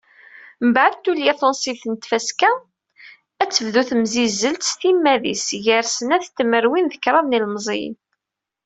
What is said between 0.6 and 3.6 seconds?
Mbeɛd tulya tunṣibt n tfaska-a, ad